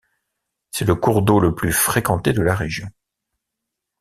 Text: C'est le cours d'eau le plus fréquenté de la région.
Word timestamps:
C'est 0.71 0.85
le 0.85 0.95
cours 0.95 1.21
d'eau 1.21 1.39
le 1.39 1.53
plus 1.53 1.71
fréquenté 1.71 2.33
de 2.33 2.41
la 2.41 2.55
région. 2.55 2.89